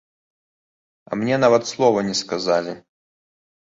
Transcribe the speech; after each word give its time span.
А 1.09 1.21
мне 1.23 1.35
нават 1.45 1.63
слова 1.75 1.99
не 2.11 2.19
сказалі. 2.25 2.79